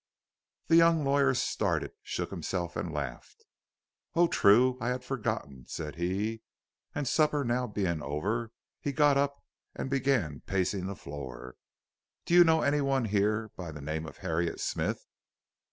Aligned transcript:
The 0.65 0.77
young 0.77 1.05
lawyer 1.05 1.35
started, 1.35 1.91
shook 2.01 2.31
himself, 2.31 2.75
and 2.75 2.91
laughed. 2.91 3.45
"Oh, 4.15 4.25
true, 4.25 4.75
I 4.81 4.87
had 4.87 5.03
forgotten," 5.03 5.65
said 5.67 5.97
he, 5.97 6.41
and 6.95 7.07
supper 7.07 7.43
being 7.67 7.99
now 7.99 8.05
over 8.07 8.51
he 8.79 8.93
got 8.93 9.15
up 9.15 9.43
and 9.75 9.91
began 9.91 10.41
pacing 10.47 10.87
the 10.87 10.95
floor. 10.95 11.55
"Do 12.25 12.33
you 12.33 12.43
know 12.43 12.63
any 12.63 12.81
one 12.81 13.05
here 13.05 13.51
by 13.55 13.71
the 13.71 13.79
name 13.79 14.07
of 14.07 14.17
Harriet 14.25 14.59
Smith?" 14.59 15.05